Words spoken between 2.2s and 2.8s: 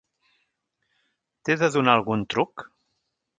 truc?